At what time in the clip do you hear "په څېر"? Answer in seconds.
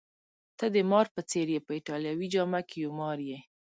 1.15-1.47